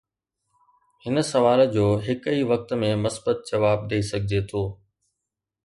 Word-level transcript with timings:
هن 1.05 1.15
سوال 1.31 1.59
جو 1.75 1.85
هڪ 2.07 2.23
ئي 2.33 2.41
وقت 2.53 2.75
۾ 2.85 2.91
مثبت 3.03 3.37
جواب 3.51 3.79
ڏئي 3.93 4.01
سگهجي 4.11 4.41
ٿو. 4.51 4.63